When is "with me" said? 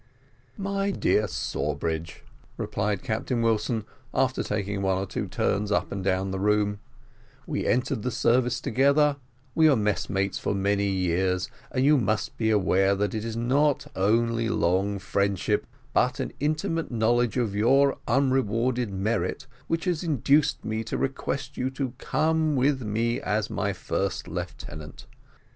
22.55-23.21